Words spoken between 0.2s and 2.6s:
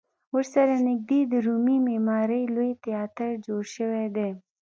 ورسره نږدې د رومي معمارۍ